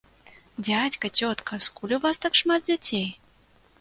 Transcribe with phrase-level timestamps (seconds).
[0.65, 3.07] Дзядзька, цётка, скуль у вас так шмат дзяцей?